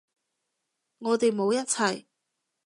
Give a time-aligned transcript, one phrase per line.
[0.97, 2.07] 我哋冇一齊